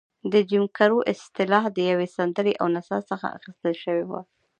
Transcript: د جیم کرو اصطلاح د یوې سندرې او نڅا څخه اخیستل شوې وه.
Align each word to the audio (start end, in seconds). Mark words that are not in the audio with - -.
د 0.31 0.33
جیم 0.49 0.63
کرو 0.77 0.97
اصطلاح 1.13 1.63
د 1.73 1.77
یوې 1.89 2.07
سندرې 2.17 2.53
او 2.61 2.67
نڅا 2.75 2.97
څخه 3.09 3.25
اخیستل 3.37 3.73
شوې 3.83 4.03
وه. 4.09 4.21